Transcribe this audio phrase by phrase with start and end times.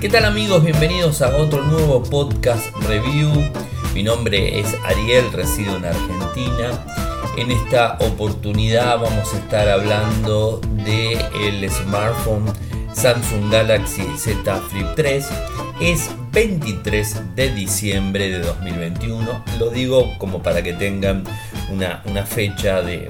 [0.00, 0.62] ¿Qué tal amigos?
[0.62, 3.32] Bienvenidos a otro nuevo podcast review.
[3.94, 6.84] Mi nombre es Ariel, resido en Argentina.
[7.38, 12.44] En esta oportunidad vamos a estar hablando de el smartphone
[12.92, 15.28] Samsung Galaxy Z Flip 3.
[15.80, 19.44] Es 23 de diciembre de 2021.
[19.58, 21.24] Lo digo como para que tengan
[21.70, 23.08] una, fecha del,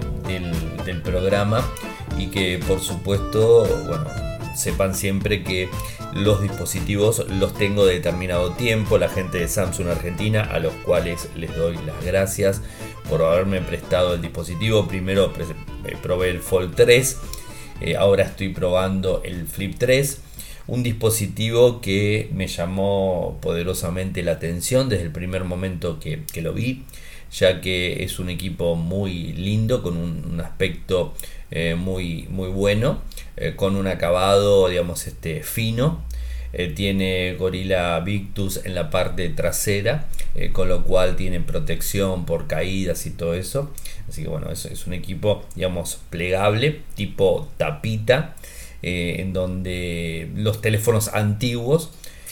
[0.84, 1.68] del programa
[2.16, 4.06] y que por supuesto, bueno,
[4.54, 5.68] sepan siempre que
[6.16, 8.98] los dispositivos los tengo de determinado tiempo.
[8.98, 12.62] La gente de Samsung Argentina, a los cuales les doy las gracias
[13.08, 14.88] por haberme prestado el dispositivo.
[14.88, 15.32] Primero
[15.84, 17.16] eh, probé el Fold 3,
[17.80, 20.20] eh, ahora estoy probando el Flip 3.
[20.68, 26.84] Un dispositivo que me llamó poderosamente la atención desde el primer momento que, lo vi,
[27.32, 31.14] ya que es un equipo muy lindo, con un, aspecto
[31.50, 33.00] eh, muy, muy bueno,
[33.56, 36.06] con un acabado, digamos, este, fino
[36.58, 42.46] eh, tiene Gorilla Victus en la parte trasera, eh, con lo cual tiene protección por
[42.46, 43.70] caídas y todo eso.
[44.08, 48.36] Así que bueno, eso es un equipo, digamos, plegable, tipo tapita,
[48.82, 51.90] eh, en donde los teléfonos antiguos,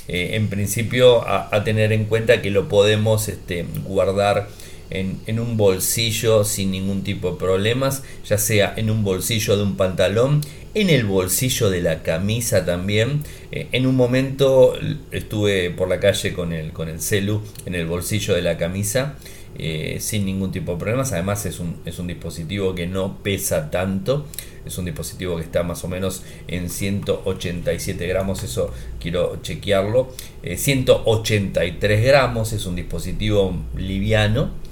[0.08, 4.48] en principio, a, tener en cuenta que lo podemos este, guardar
[4.90, 9.76] en, un bolsillo sin ningún tipo de problemas, ya sea en un bolsillo de un
[9.76, 10.40] pantalón,
[10.74, 13.22] en el bolsillo de la camisa también.
[13.52, 14.74] Eh, en un momento
[15.10, 19.16] estuve por la calle con el, con el celu en el bolsillo de la camisa.
[19.56, 21.12] Eh, sin ningún tipo de problemas.
[21.12, 24.26] Además es un, es un, dispositivo que no pesa tanto.
[24.66, 28.42] Es un dispositivo que está más o menos en 187 gramos.
[28.42, 30.12] Eso quiero chequearlo.
[30.42, 32.52] 183 eh, gramos.
[32.52, 34.63] Es un dispositivo liviano.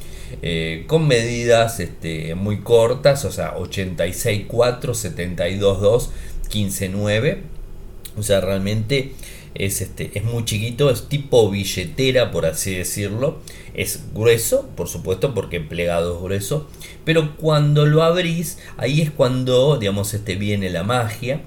[0.87, 6.09] Con medidas este, muy cortas, o sea, 86.4, 72.2,
[6.51, 7.39] 15.9.
[8.17, 9.13] O sea, realmente
[9.55, 13.41] es, este, es muy chiquito, es tipo billetera, por así decirlo.
[13.75, 16.69] Es grueso, por supuesto, porque plegado es grueso.
[17.05, 21.43] Pero cuando lo abrís, ahí es cuando, digamos, este, viene la magia.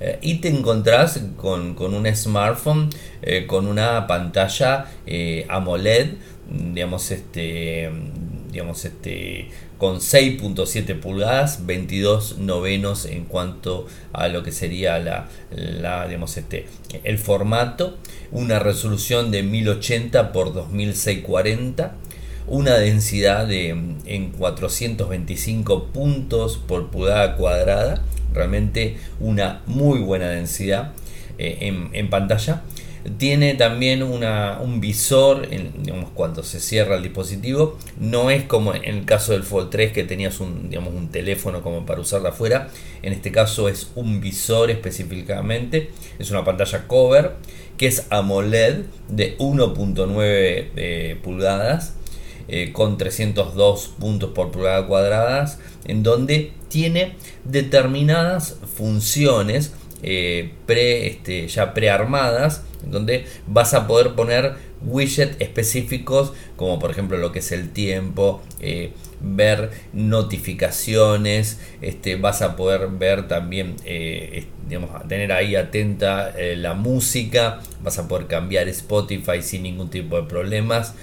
[0.00, 2.88] Eh, y te encontrás con, un smartphone
[3.20, 6.14] eh, con una pantalla eh, AMOLED,
[6.72, 7.90] digamos, este,
[8.50, 16.36] digamos, este, con 6.7 pulgadas, 22 novenos en cuanto a lo que sería la, digamos,
[16.36, 16.66] este,
[17.04, 17.96] el formato,
[18.32, 21.96] una resolución de 1080 por 2640,
[22.46, 28.02] una densidad de en 425 puntos por pulgada cuadrada,
[28.32, 30.92] realmente una muy buena densidad
[31.38, 32.62] eh, en pantalla
[33.18, 37.78] tiene también un visor, digamos, cuando se cierra el dispositivo.
[37.98, 41.62] No es como en el caso del Fold 3 que tenías un, digamos, un teléfono
[41.62, 42.68] como para usarla afuera.
[43.02, 45.90] En este caso es un visor específicamente.
[46.18, 47.36] Es una pantalla cover
[47.76, 50.16] que es AMOLED de 1.9
[50.76, 51.94] eh, pulgadas.
[52.52, 59.72] Eh, con 302 puntos por pulgada cuadradas, en donde tiene determinadas funciones
[60.02, 67.18] eh, pre, este, ya prearmadas donde vas a poder poner widgets específicos como por ejemplo
[67.18, 74.46] lo que es el tiempo eh, ver notificaciones este, vas a poder ver también eh,
[74.68, 80.16] digamos, tener ahí atenta eh, la música vas a poder cambiar Spotify sin ningún tipo
[80.16, 80.94] de problemas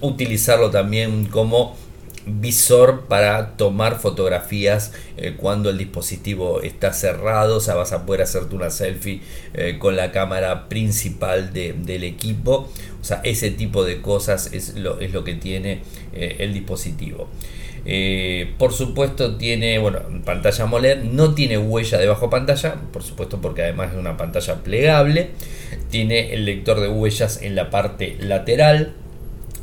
[0.00, 1.74] utilizarlo también como
[2.26, 8.22] visor para tomar fotografías eh, cuando el dispositivo está cerrado, o sea, vas a poder
[8.22, 9.20] hacerte una selfie
[9.54, 15.00] eh, con la cámara principal del equipo, o sea, ese tipo de cosas es lo,
[15.00, 17.28] es lo que tiene eh, el dispositivo.
[18.58, 23.92] por supuesto tiene, bueno, pantalla AMOLED, no tiene huella debajo pantalla, por supuesto porque además
[23.92, 25.30] es una pantalla plegable,
[25.90, 28.94] tiene el lector de huellas en la parte lateral,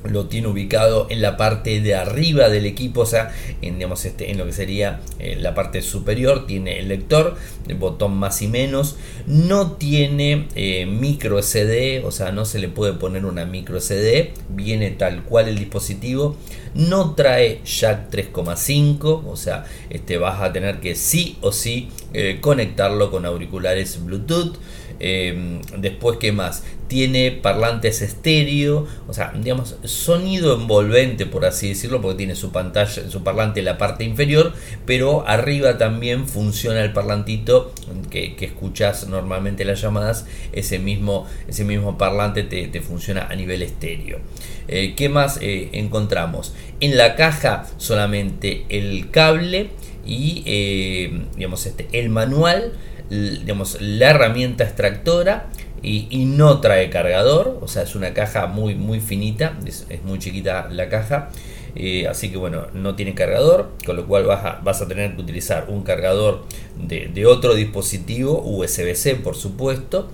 [0.03, 4.45] lo tiene ubicado en la parte de arriba del equipo, o sea, en, este, lo
[4.45, 7.35] que sería eh, la parte superior, tiene el lector,
[7.67, 8.95] el botón más y menos,
[9.27, 14.33] no tiene eh, micro SD, o sea, no se le puede poner una micro SD,
[14.49, 16.37] viene tal cual el dispositivo,
[16.73, 22.37] no trae jack 3,5, o sea, este, vas a tener que sí o sí eh,
[22.41, 24.55] conectarlo con auriculares Bluetooth,
[24.99, 26.63] Em, después, ¿qué más?
[26.87, 33.09] Tiene parlantes estéreo, o sea, digamos, sonido envolvente, por así decirlo, porque tiene su pantalla,
[33.09, 34.53] su parlante en la parte inferior,
[34.85, 37.73] pero arriba también funciona el parlantito
[38.09, 44.19] que, escuchas normalmente las llamadas, ese mismo, ese mismo parlante te, funciona a nivel estéreo.
[44.67, 46.53] Eh, ¿Qué más eh, encontramos?
[46.79, 49.69] En la caja solamente el cable
[50.05, 52.73] y eh, digamos este, el manual
[53.09, 55.49] digamos, la herramienta extractora,
[55.81, 60.67] y, no trae cargador, o sea, es una caja muy, muy finita, es, muy chiquita
[60.69, 61.29] la caja.
[61.75, 65.15] Eh, así que bueno, no tiene cargador, con lo cual vas a, vas a tener
[65.15, 66.43] que utilizar un cargador
[66.75, 70.09] de, otro dispositivo, USB-C por supuesto,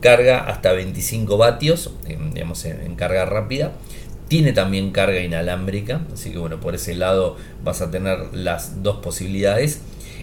[0.00, 1.92] carga hasta 25 vatios,
[2.32, 3.72] digamos en carga rápida,
[4.28, 8.98] tiene también carga inalámbrica, así que bueno, por ese lado vas a tener las dos
[8.98, 9.80] posibilidades.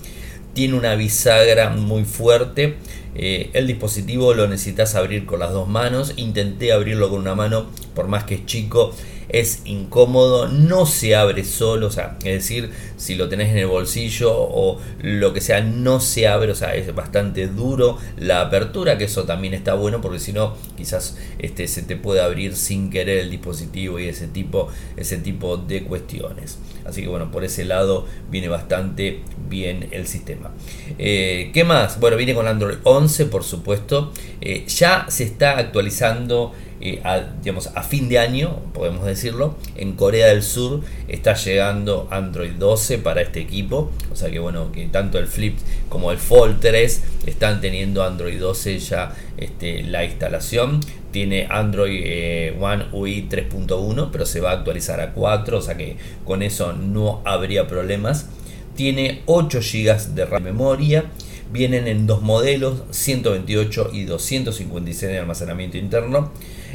[0.52, 2.76] Tiene una bisagra muy fuerte,
[3.14, 6.14] eh, el dispositivo lo necesitas abrir con las dos manos.
[6.16, 8.94] Intenté abrirlo con una mano, por más que es chico,
[9.32, 13.66] es incómodo, no se abre solo, o sea, es decir, si lo tenés en el
[13.66, 18.98] bolsillo o lo que sea, no se abre, o sea, es bastante duro la apertura,
[18.98, 22.90] que eso también está bueno porque si no, quizás este, se te puede abrir sin
[22.90, 26.58] querer el dispositivo y ese tipo, ese tipo de cuestiones.
[26.84, 30.50] Así que bueno, por ese lado viene bastante bien el sistema.
[30.98, 32.00] Eh, ¿Qué más?
[32.00, 34.12] Bueno, viene con Android 11, por supuesto.
[34.40, 36.52] Eh, ya se está actualizando
[36.84, 39.54] eh, a, digamos, a fin de año, podemos decirlo.
[39.76, 43.92] En Corea del Sur está llegando Android 12 para este equipo.
[44.10, 45.56] O sea que bueno, que tanto el Flip
[45.88, 50.80] como el Fold 3 están teniendo Android 12 ya este, la instalación.
[51.12, 55.76] Tiene Android eh, One UI 3.1, pero se va a actualizar a 4, o sea
[55.76, 58.28] que con eso no habría problemas.
[58.74, 61.04] Tiene 8 GB de memoria
[61.52, 66.32] Vienen en dos modelos, 128 y 256 de almacenamiento interno.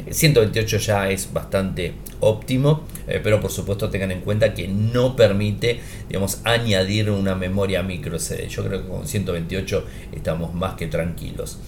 [0.08, 5.80] 128 ya es bastante óptimo, eh, pero por supuesto tengan en cuenta que no permite
[6.08, 8.46] digamos, añadir una memoria micro SD.
[8.46, 11.58] Yo creo que con 128 estamos más que tranquilos.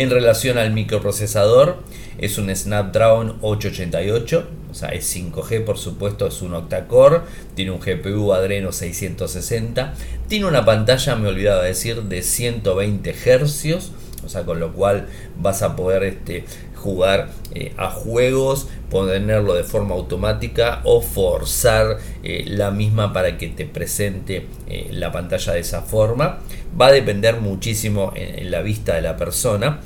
[0.00, 1.76] En relación al microprocesador,
[2.16, 7.20] es un Snapdragon 888, o sea, es 5G por supuesto, es un octa-core,
[7.54, 9.92] tiene un GPU Adreno 660,
[10.26, 13.90] tiene una pantalla, me olvidaba decir, de 120 Hz,
[14.24, 19.64] o sea, con lo cual vas a poder este, jugar eh, a juegos, ponerlo de
[19.64, 25.60] forma automática o forzar eh, la misma para que te presente eh, la pantalla de
[25.60, 26.40] esa forma.
[26.78, 29.80] Va a depender muchísimo en, la vista de la persona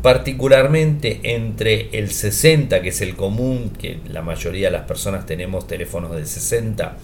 [0.00, 5.68] particularmente entre el 60, que es el común, que la mayoría de las personas tenemos
[5.68, 6.96] teléfonos de 60,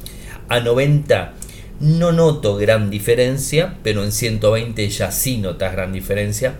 [0.48, 1.34] a 90,
[1.80, 6.56] no noto gran diferencia, pero en 120 ya sí notas gran diferencia.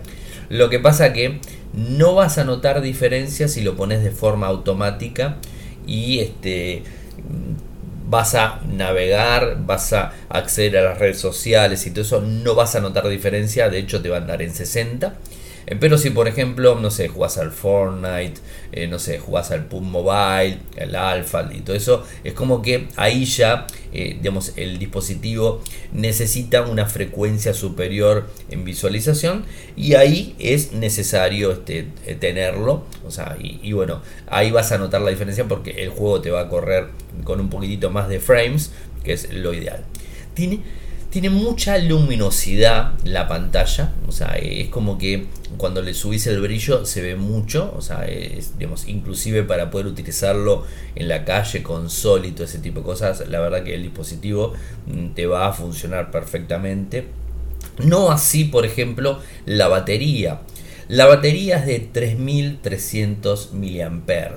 [0.47, 1.39] Lo que pasa que
[1.73, 5.37] no vas a notar diferencia si lo pones de forma automática
[5.85, 6.83] y este
[8.09, 12.75] vas a navegar, vas a acceder a las redes sociales y todo eso, no vas
[12.75, 15.13] a notar diferencia, de hecho te va a andar en 60
[15.69, 19.65] eh, pero si por ejemplo, no sé, jugás al Fortnite, eh, no sé, jugás al
[19.65, 24.79] PUB Mobile, el Alpha y todo eso, es como que ahí ya, eh, digamos, el
[24.79, 25.61] dispositivo
[25.91, 29.45] necesita una frecuencia superior en visualización
[29.75, 31.83] y ahí es necesario este,
[32.19, 32.83] tenerlo.
[33.05, 36.31] O sea, y, y bueno, ahí vas a notar la diferencia porque el juego te
[36.31, 36.87] va a correr
[37.23, 38.71] con un poquitito más de frames,
[39.03, 39.85] que es lo ideal.
[40.33, 40.61] Tiene
[41.09, 45.25] Tiene mucha luminosidad la pantalla, o sea, es como que
[45.57, 49.87] cuando le subís el brillo se ve mucho, o sea, es, digamos, inclusive para poder
[49.87, 53.73] utilizarlo en la calle con sol y todo ese tipo de cosas, la verdad que
[53.73, 54.53] el dispositivo
[54.85, 57.07] mm, te va a funcionar perfectamente.
[57.83, 60.41] No así, por ejemplo, la batería.
[60.89, 64.35] La batería es de 3300 mAh.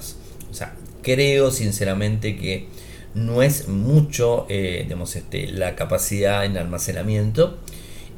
[0.50, 2.68] O sea, creo sinceramente que
[3.14, 7.58] no es mucho eh, este, la capacidad en almacenamiento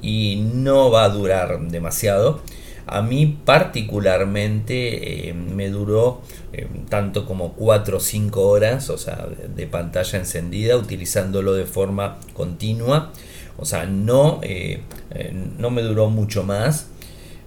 [0.03, 2.41] y no va a durar demasiado.
[2.87, 6.21] A mí particularmente eh, me duró
[6.53, 12.19] eh, tanto como 4 o 5 horas, o sea, de pantalla encendida, utilizándolo de forma
[12.35, 13.13] continua.
[13.57, 14.41] O sea, no,
[15.59, 16.89] no me duró mucho más.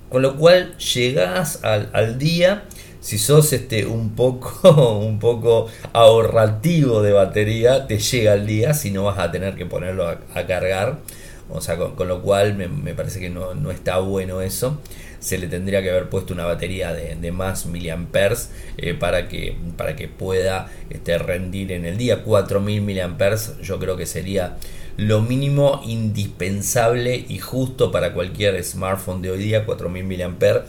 [0.10, 2.64] Con lo cual llegas al, al día
[3.00, 8.92] si sos este, un, poco, un poco ahorrativo de batería, te llega el día, si
[8.92, 11.00] no vas a tener que ponerlo a, cargar.
[11.50, 14.82] O sea, con, lo cual me, parece que no, está bueno eso.
[15.20, 19.96] Se le tendría que haber puesto una batería de, más miliamperes eh, para, que, para
[19.96, 22.24] que pueda este, rendir en el día.
[22.24, 24.58] 4000 miliamperes yo creo que sería
[24.98, 29.66] lo mínimo indispensable y justo para cualquier smartphone de hoy día.
[29.66, 30.64] 4000 miliamperes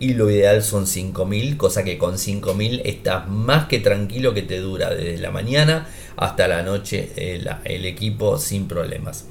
[0.00, 4.58] y lo ideal son 5000, cosa que con 5000 estás más que tranquilo que te
[4.58, 9.24] dura desde la mañana hasta la noche el, equipo sin problemas.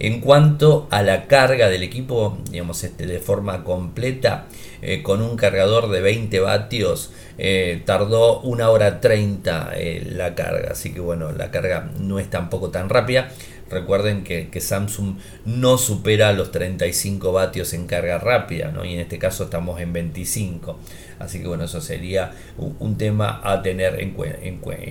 [0.00, 4.46] En cuanto a la carga del equipo, digamos este, de forma completa,
[4.80, 10.70] eh, con un cargador de 20 vatios, eh, tardó una hora 30 eh, la carga,
[10.70, 13.28] así que bueno, la carga no es tampoco tan rápida.
[13.68, 18.86] Recuerden que, Samsung no supera los 35 vatios en carga rápida, ¿no?
[18.86, 20.78] y en este caso estamos en 25.
[21.18, 24.12] Así que bueno, eso sería un, tema a tener en,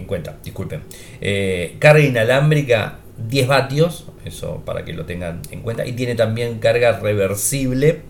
[0.06, 0.38] cuenta.
[0.44, 0.84] Disculpen.
[1.80, 5.86] Carga inalámbrica 10 vatios, eso para que lo tengan en cuenta.
[5.86, 8.02] Y tiene también carga reversible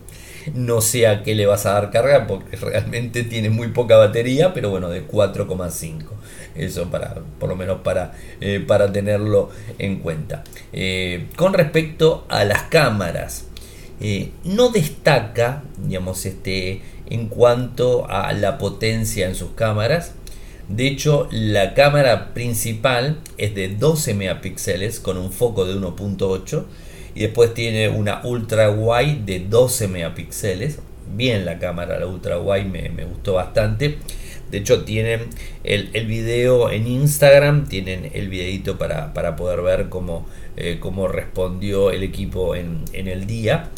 [0.53, 4.53] no sé a qué le vas a dar carga porque realmente tiene muy poca batería,
[4.53, 6.05] pero bueno, de 4,5.
[6.55, 10.43] Eso para, por lo menos para, eh, para tenerlo en cuenta.
[10.73, 13.45] Eh, con respecto a las cámaras,
[14.01, 20.13] eh, no destaca, digamos, este, en cuanto a la potencia en sus cámaras.
[20.69, 26.63] De hecho, la cámara principal es de 12 megapíxeles con un foco de 1.8
[27.15, 30.77] y después tiene una ultra wide de 12 megapíxeles.
[31.15, 33.97] Bien la cámara, la ultra wide me, gustó bastante.
[34.51, 35.21] De hecho, tienen
[35.63, 41.07] el, el, video en Instagram, tienen el videito para, para poder ver cómo, eh, cómo,
[41.07, 43.69] respondió el equipo en, en el día.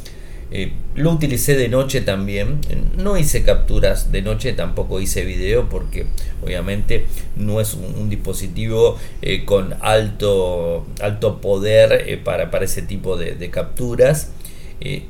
[0.53, 2.59] Eh, lo utilicé de noche también.
[2.97, 6.05] No hice capturas de noche, tampoco hice video porque
[6.43, 7.05] obviamente
[7.37, 13.49] no es un, dispositivo eh, con alto, alto poder eh, para, para, ese tipo de,
[13.49, 14.31] capturas.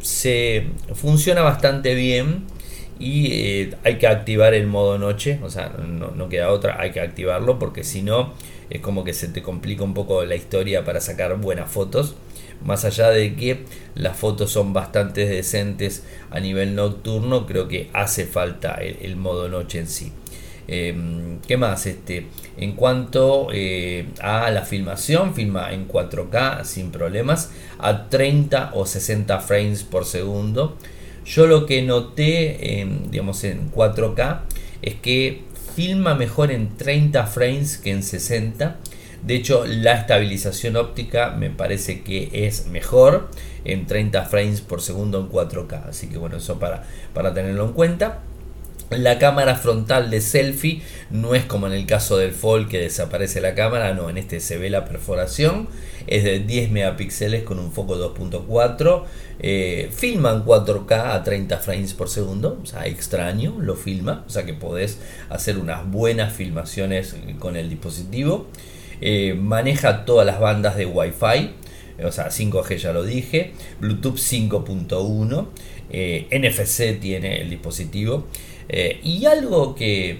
[0.01, 2.43] se funciona bastante bien
[2.99, 6.99] y hay que activar el modo noche, o sea, no, no queda otra, hay que
[6.99, 8.33] activarlo porque si no
[8.69, 12.15] es como que se te complica un poco la historia para sacar buenas fotos
[12.63, 13.65] más allá de que
[13.95, 19.79] las fotos son bastante decentes a nivel nocturno, creo que hace falta el, modo noche
[19.79, 20.11] en sí.
[20.67, 21.85] Em, ¿Qué más?
[21.85, 22.27] Este,
[22.57, 29.39] en cuanto eh, a la filmación, filma en 4K sin problemas a 30 o 60
[29.39, 30.77] frames por segundo.
[31.25, 34.41] Yo lo que noté, digamos, en 4K
[34.81, 35.43] es que
[35.75, 38.77] filma mejor en 30 frames que en 60
[39.23, 43.29] de hecho, la estabilización óptica me parece que es mejor
[43.65, 45.89] en 30 frames por segundo en 4K.
[45.89, 48.21] Así que bueno, eso para, para tenerlo en cuenta.
[48.89, 53.39] La cámara frontal de selfie no es como en el caso del Fold que desaparece
[53.39, 55.69] la cámara, no, en este se ve la perforación,
[56.07, 59.03] es de 10 megapíxeles con un foco 2.4,
[59.39, 64.29] eh, filma en 4K a 30 frames por segundo, o sea, extraño, lo filma, o
[64.29, 64.97] sea que podés
[65.29, 68.47] hacer unas buenas filmaciones con el dispositivo.
[69.01, 71.51] Eh, maneja todas las bandas de Wi-Fi,
[72.05, 75.47] o sea, 5G ya lo dije, Bluetooth 5.1,
[75.89, 78.27] eh, NFC tiene el dispositivo.
[78.69, 80.19] Eh, y algo que,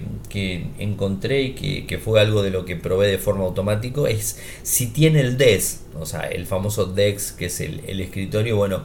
[0.78, 5.20] encontré y que, fue algo de lo que probé de forma automática es si tiene
[5.20, 8.84] el DEX, o sea, el famoso DEX que es el escritorio, bueno,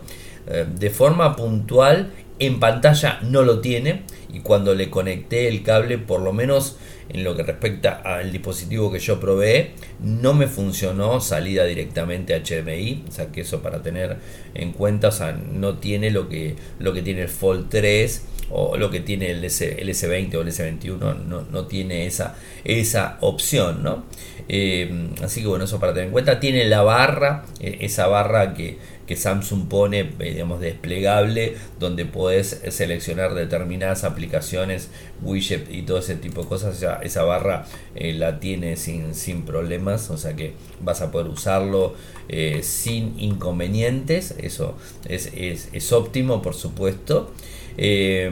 [0.80, 6.22] de forma puntual en pantalla no lo tiene y cuando le conecté el cable, por
[6.22, 6.78] lo menos
[7.10, 9.72] en lo que respecta al dispositivo que yo probé,
[10.02, 14.18] no me funcionó salida directamente HDMI, o sea que eso para tener
[14.54, 18.78] en cuenta, o sea, no tiene lo que, lo que tiene el Fold 3 o
[18.78, 23.84] lo que tiene el, S, 20 o el S21, no, no tiene esa, esa opción,
[23.84, 24.06] ¿no?
[24.50, 26.40] Eh, así que bueno, eso para tener en cuenta.
[26.40, 32.62] Tiene la barra, eh, esa barra que, que Samsung pone, eh, digamos, desplegable, donde puedes
[32.70, 34.90] seleccionar determinadas aplicaciones,
[35.22, 36.84] widget y todo ese tipo de cosas.
[37.02, 41.96] Esa barra eh, la tiene sin, sin problemas, o sea que vas a poder usarlo
[42.28, 44.36] eh, sin inconvenientes.
[44.38, 44.76] Eso
[45.08, 47.32] es, es, es óptimo, por supuesto.
[47.78, 48.32] Eh,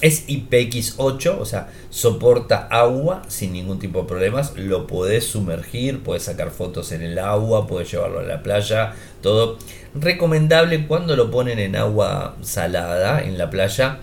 [0.00, 4.56] es IPX8, o sea, soporta agua sin ningún tipo de problemas.
[4.56, 9.58] Lo podés sumergir, puedes sacar fotos en el agua, puedes llevarlo a la playa, todo.
[9.94, 13.98] Recomendable cuando lo ponen en agua salada en la playa.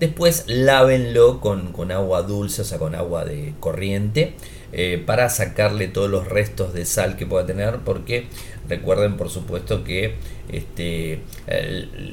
[0.00, 4.34] Después lávenlo con, con agua dulce, o sea, con agua de corriente.
[4.72, 8.26] Eh, para sacarle todos los restos de sal que pueda tener porque
[8.68, 10.14] recuerden por supuesto que
[10.52, 11.22] este,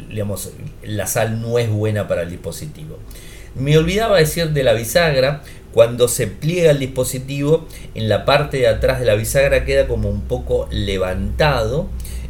[0.09, 2.97] digamos, la sal no es buena para el dispositivo.
[3.53, 8.67] Me olvidaba decir de la bisagra, cuando se pliega el dispositivo, en la parte de
[8.67, 11.87] atrás de la bisagra queda como un poco levantado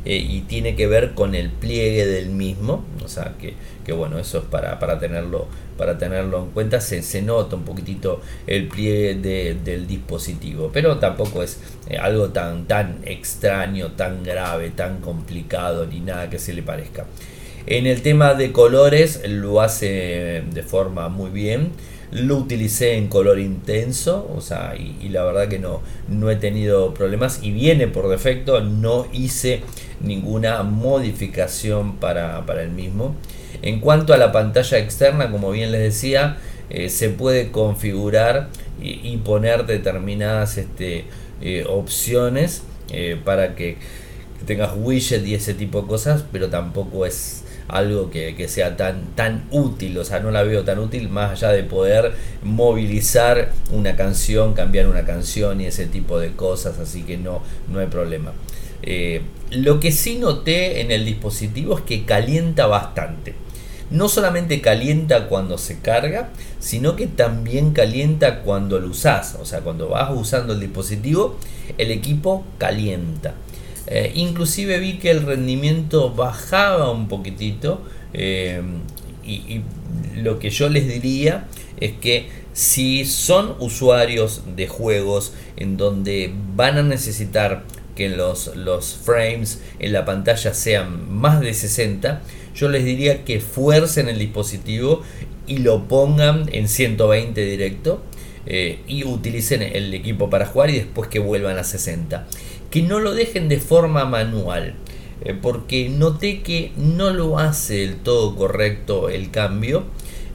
[0.09, 2.85] eh, y tiene que ver con el pliegue del mismo.
[3.03, 5.47] O sea que, que bueno, eso es para, para, tenerlo,
[5.77, 6.79] para tenerlo en cuenta.
[6.79, 11.59] Se, se nota un poquitito el pliegue del dispositivo, pero tampoco es
[11.89, 17.05] eh, algo tan, tan extraño, tan grave, tan complicado, ni nada que se le parezca.
[17.67, 21.71] En el tema de colores lo hace de forma muy bien
[22.11, 26.93] lo utilicé en color intenso, o sea, y, la verdad que no, no he tenido
[26.93, 29.61] problemas y viene por defecto, no hice
[29.99, 33.15] ninguna modificación para, el mismo.
[33.61, 36.37] En cuanto a la pantalla externa, como bien les decía,
[36.69, 38.49] eh, se puede configurar
[38.81, 41.05] y, poner determinadas este,
[41.41, 43.77] eh, opciones eh, para que
[44.45, 49.45] tengas widget y ese tipo de cosas, pero tampoco es algo que, sea tan, tan
[49.51, 54.53] útil, o sea, no la veo tan útil más allá de poder movilizar una canción,
[54.53, 58.31] cambiar una canción y ese tipo de cosas, así que no, no hay problema.
[58.83, 59.21] Eh,
[59.51, 63.33] lo que sí noté en el dispositivo es que calienta bastante.
[63.89, 69.37] No solamente calienta cuando se carga, sino que también calienta cuando lo usas.
[69.41, 71.37] O sea, cuando vas usando el dispositivo,
[71.77, 73.33] el equipo calienta.
[73.87, 77.81] Eh, inclusive vi que el rendimiento bajaba un poquitito
[78.13, 78.61] eh,
[79.25, 79.61] y,
[80.15, 81.47] lo que yo les diría
[81.79, 87.63] es que si son usuarios de juegos en donde van a necesitar
[87.95, 92.21] que los, los frames en la pantalla sean más de 60,
[92.55, 95.03] yo les diría que fuercen el dispositivo
[95.45, 98.03] y lo pongan en 120 directo
[98.47, 102.27] eh, y utilicen el equipo para jugar y después que vuelvan a 60
[102.69, 104.75] que no lo dejen de forma manual.
[105.21, 109.83] Eh, porque noté que no lo hace del todo correcto el cambio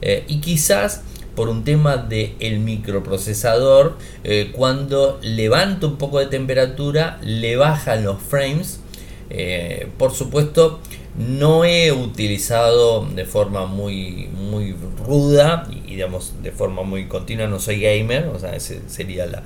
[0.01, 1.03] eh, y quizás
[1.35, 8.03] por un tema del el microprocesador eh, cuando levanta un poco de temperatura le bajan
[8.03, 8.81] los frames
[9.97, 10.79] por supuesto
[11.17, 17.59] no he utilizado de forma muy, muy ruda y digamos de forma muy continua, no
[17.59, 19.43] soy gamer, o sea, ese sería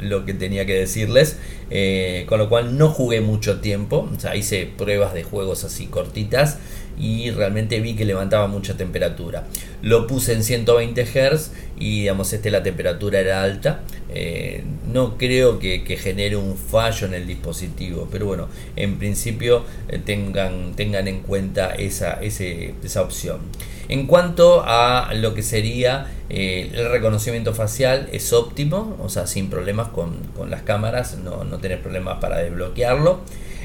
[0.00, 1.38] lo que tenía que decirles,
[1.70, 5.86] eh, con lo cual no jugué mucho tiempo, o sea, hice pruebas de juegos así
[5.86, 6.58] cortitas
[7.00, 9.46] y realmente vi que levantaba mucha temperatura.
[9.80, 13.80] Lo puse en 120 Hz y digamos este la temperatura era alta.
[14.10, 19.98] Eh, no creo que, genere un fallo en el dispositivo, pero bueno, en principio eh,
[19.98, 23.40] tengan, tengan en cuenta esa, esa opción.
[23.88, 29.48] En cuanto a lo que sería eh, el reconocimiento facial es óptimo, o sea, sin
[29.48, 33.20] problemas con, las cámaras, no, no tenés problemas para desbloquearlo.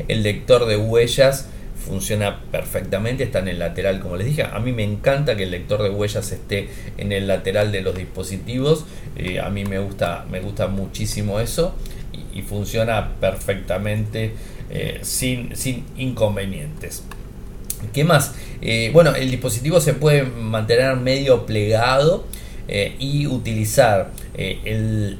[0.07, 4.43] El lector de huellas funciona perfectamente, está en el lateral como les dije.
[4.43, 7.95] A mí me encanta que el lector de huellas esté en el lateral de los
[7.95, 8.85] dispositivos.
[9.17, 11.75] Eh, a mí me gusta, me gusta muchísimo eso
[12.33, 14.33] y, funciona perfectamente
[14.69, 17.03] eh, sin, sin inconvenientes.
[17.93, 18.35] ¿Qué más?
[18.61, 22.25] Eh, bueno, el dispositivo se puede mantener medio plegado
[22.97, 24.09] y utilizar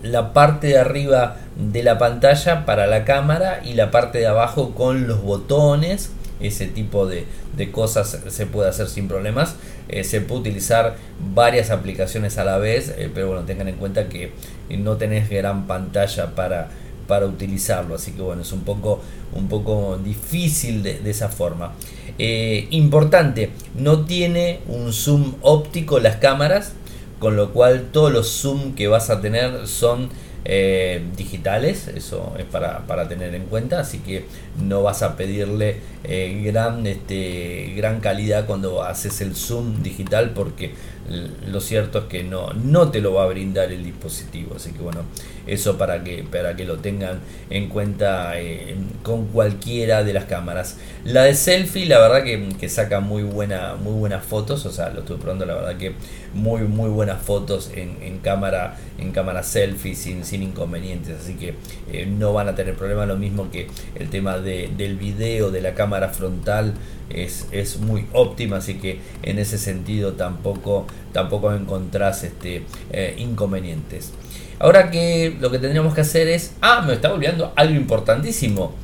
[0.02, 4.74] la parte de arriba de la pantalla para la cámara y la parte de abajo
[4.74, 7.26] con los botones ese tipo de,
[7.72, 9.56] cosas se puede hacer sin problemas.
[9.88, 10.98] Eh, se puede utilizar
[11.34, 14.32] varias aplicaciones a la vez, eh, pero bueno, tengan en cuenta que
[14.70, 16.70] no tenés gran pantalla para,
[17.08, 19.02] para utilizarlo, así que bueno, es un poco,
[19.34, 21.74] un poco difícil de, esa forma.
[22.18, 26.74] Eh, importante, no tiene un zoom óptico las cámaras,
[27.20, 30.10] con lo cual todos los zoom que vas a tener son
[30.48, 34.26] eh, digitales, eso es para, tener en cuenta, así que
[34.62, 40.74] no vas a pedirle eh, gran, este, gran calidad cuando haces el zoom digital porque
[41.08, 44.56] lo cierto es que no, no te lo va a brindar el dispositivo.
[44.56, 45.02] Así que bueno,
[45.46, 50.78] eso para que, para que lo tengan en cuenta eh, con cualquiera de las cámaras.
[51.04, 55.02] La de selfie, la verdad que, saca muy, buena, muy buenas fotos, o sea, lo
[55.02, 55.94] estuve probando, la verdad que
[56.34, 61.18] muy, muy buenas fotos en, cámara, en cámara selfie sin, sin inconvenientes.
[61.22, 61.54] Así que
[61.92, 65.62] eh, no van a tener problema, lo mismo que el tema de, del video de
[65.62, 66.74] la cámara frontal
[67.10, 74.12] es, es muy óptima, así que en ese sentido tampoco, tampoco encontrás este, eh, inconvenientes.
[74.60, 78.76] Ahora que lo que tendríamos que hacer es, ah, me está olvidando algo importantísimo.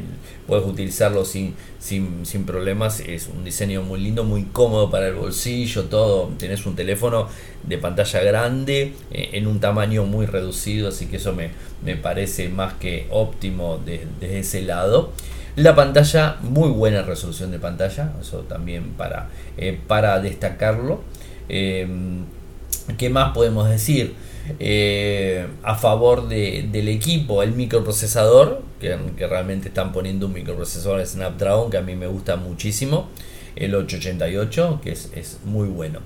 [0.47, 5.83] puedes utilizarlo sin, sin, problemas, es un diseño muy lindo, muy cómodo para el bolsillo,
[5.85, 7.27] todo, tenés un teléfono
[7.63, 11.49] de pantalla grande eh, en un tamaño muy reducido, así que eso me,
[11.83, 15.11] me parece más que óptimo desde ese lado.
[15.57, 21.01] La pantalla, muy buena resolución de pantalla, eso también para, eh, para destacarlo.
[21.49, 21.85] Eh,
[22.97, 24.15] ¿Qué más podemos decir?
[24.59, 31.77] Eh, a favor del equipo, el microprocesador, que, realmente están poniendo un microprocesador Snapdragon que
[31.77, 33.09] a mí me gusta muchísimo,
[33.55, 35.99] el 888, que es, muy bueno.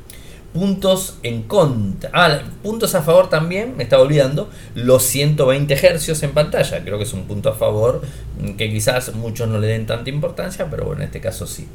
[0.54, 2.10] Puntos en contra.
[2.14, 6.84] Ah, puntos a favor también, me estaba olvidando, los 120 Hz en pantalla.
[6.84, 8.02] Creo que es un punto a favor
[8.58, 11.68] que quizás muchos no le den tanta importancia, pero bueno, en este caso sí.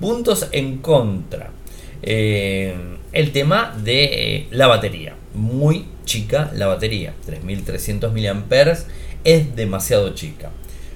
[0.00, 1.50] Puntos en contra.
[2.02, 2.74] Eh,
[3.12, 5.14] el tema de eh, la batería.
[5.34, 7.12] Muy chica la batería.
[7.26, 8.76] 3300 mAh
[9.24, 10.50] es demasiado chica.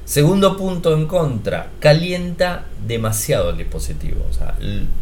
[0.06, 4.26] Segundo punto en contra, calienta demasiado el dispositivo.
[4.30, 4.56] O sea,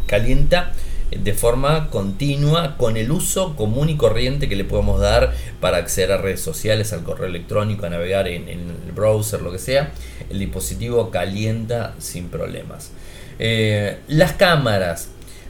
[0.05, 0.73] calienta
[1.09, 6.11] de forma continua con el uso común y corriente que le podemos dar para acceder
[6.11, 9.93] a redes sociales, al correo electrónico, a navegar en, el browser, lo que sea.
[10.29, 12.91] El dispositivo calienta sin problemas.
[13.39, 15.09] Eh, las cámaras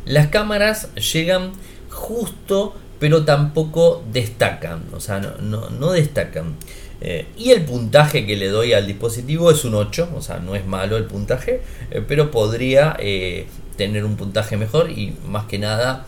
[0.09, 1.51] las cámaras llegan
[1.91, 6.55] justo, pero tampoco destacan, o sea, no, destacan.
[7.01, 10.53] Eh, y el puntaje que le doy al dispositivo es un 8, o sea, no
[10.55, 15.57] es malo el puntaje, eh, pero podría eh, tener un puntaje mejor y más que
[15.57, 16.05] nada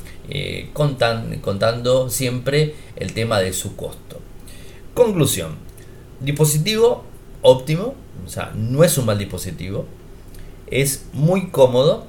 [0.74, 4.20] contando siempre el tema de su costo.
[4.94, 5.56] Conclusión,
[6.22, 7.04] dispositivo
[7.42, 9.86] óptimo, o sea, no es un mal dispositivo,
[10.68, 12.08] es muy cómodo,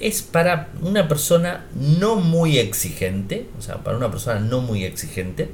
[0.00, 5.48] es para una persona no muy exigente, o sea, para una persona no muy exigente,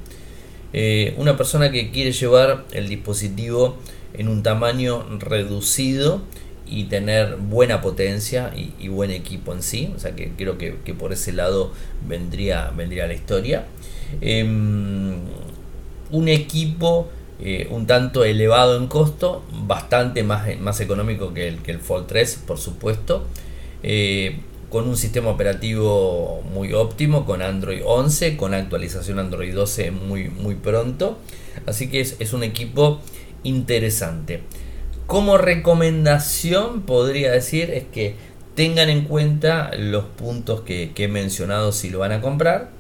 [0.73, 3.77] eh, una persona que quiere llevar el dispositivo
[4.15, 6.23] en un tamaño reducido
[6.67, 11.13] y tener buena potencia y, buen equipo en sí, o sea que creo que, por
[11.13, 11.73] ese lado
[12.07, 13.67] vendría, vendría la historia.
[14.21, 15.17] Em,
[16.11, 17.09] un equipo
[17.45, 22.07] eh, un tanto elevado en costo, bastante más, más económico que el, que el Fold
[22.07, 23.27] 3, por supuesto.
[23.83, 24.41] Eh,
[24.73, 30.55] con un sistema operativo muy óptimo, con Android 11, con actualización Android 12 muy, muy
[30.55, 31.19] pronto.
[31.67, 33.01] Así que es, un equipo
[33.43, 34.41] interesante.
[35.07, 38.15] Como recomendación podría decir es que
[38.55, 42.71] tengan en cuenta los puntos que, he mencionado si lo van a comprar.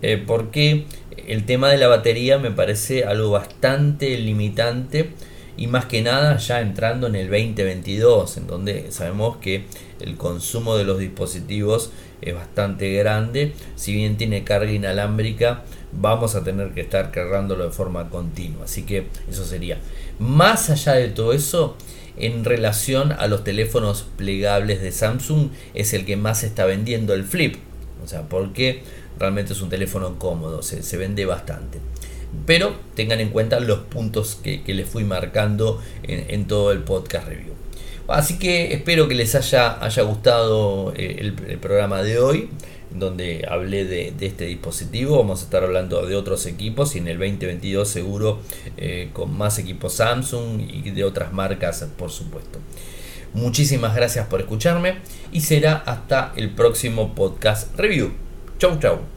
[0.00, 0.86] Eh, porque
[1.26, 5.10] el tema de la batería me parece algo bastante limitante
[5.56, 9.66] y más que nada ya entrando en el 2022 en donde sabemos que
[10.00, 11.90] el consumo de los dispositivos
[12.22, 13.52] es bastante grande.
[13.76, 18.64] Si bien tiene carga inalámbrica vamos a tener que estar cargándolo de forma continua.
[18.64, 19.78] Así que eso sería.
[20.18, 21.76] Más allá de todo eso
[22.16, 27.14] en relación a los teléfonos plegables de Samsung es el que más se está vendiendo
[27.14, 27.56] el flip.
[28.02, 28.82] O sea porque
[29.18, 31.78] realmente es un teléfono cómodo se, se vende bastante
[32.46, 37.52] pero tengan en cuenta los puntos que, les fui marcando en, todo el podcast review.
[38.08, 42.50] Así que espero que les haya, haya gustado eh, el, programa de hoy,
[42.90, 45.18] donde hablé de, este dispositivo.
[45.18, 48.40] Vamos a estar hablando de otros equipos y en el 2022 seguro
[48.76, 52.58] eh, con más equipos Samsung y de otras marcas, por supuesto.
[53.34, 54.96] Muchísimas gracias por escucharme
[55.32, 58.12] y será hasta el próximo podcast review.
[58.58, 59.02] Chau, chau.